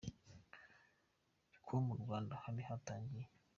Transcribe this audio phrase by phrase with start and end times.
[1.65, 3.27] ko mu Rwanda hari hatangiye.